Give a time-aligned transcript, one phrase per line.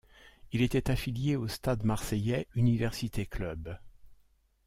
[0.51, 3.77] Il était affilié au Stade Marseillais Université Club.